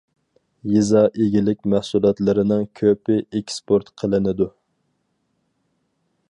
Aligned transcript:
يېزا 0.75 1.01
ئىگىلىك 1.25 1.59
مەھسۇلاتلىرىنىڭ 1.73 2.65
كۆپى 2.81 3.19
ئېكسپورت 3.25 3.93
قىلىنىدۇ. 4.03 4.49